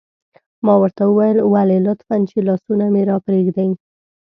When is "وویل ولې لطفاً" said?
1.07-2.15